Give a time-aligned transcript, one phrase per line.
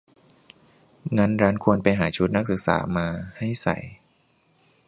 [1.17, 3.07] งั้นร้านควรไปหาชุดนักศึกษามา
[3.37, 3.77] ให้ใส่